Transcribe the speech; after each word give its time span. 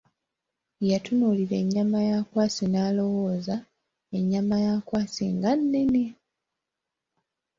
Yatunuulira 0.89 1.55
ennyama 1.63 1.99
ya 2.09 2.15
Akwasi 2.21 2.63
n'alowooza, 2.69 3.55
ennyama 4.17 4.55
ya 4.65 4.71
Akwasi 4.79 5.25
nga 5.35 5.51
nenne! 5.69 6.03